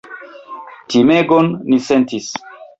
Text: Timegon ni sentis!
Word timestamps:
Timegon 0.95 1.53
ni 1.69 1.81
sentis! 1.91 2.35